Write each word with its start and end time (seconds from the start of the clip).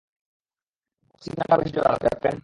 ওর 1.11 1.19
signal 1.23 1.59
বেশ 1.59 1.71
জোরালো, 1.75 1.97
captain. 2.03 2.35